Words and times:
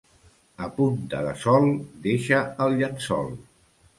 A 0.67 0.69
punta 0.77 1.19
de 1.27 1.33
sol, 1.43 1.69
deixa 2.07 2.41
el 2.65 2.79
llençol. 2.81 3.33